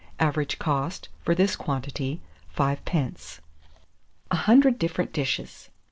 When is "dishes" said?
5.13-5.69